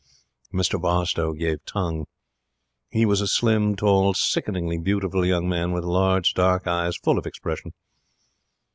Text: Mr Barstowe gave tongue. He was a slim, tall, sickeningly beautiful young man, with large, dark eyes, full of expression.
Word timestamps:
Mr 0.51 0.81
Barstowe 0.81 1.33
gave 1.37 1.63
tongue. 1.63 2.07
He 2.89 3.05
was 3.05 3.21
a 3.21 3.27
slim, 3.27 3.75
tall, 3.75 4.15
sickeningly 4.15 4.79
beautiful 4.79 5.23
young 5.23 5.47
man, 5.47 5.73
with 5.73 5.83
large, 5.83 6.33
dark 6.33 6.65
eyes, 6.65 6.97
full 6.97 7.19
of 7.19 7.27
expression. 7.27 7.71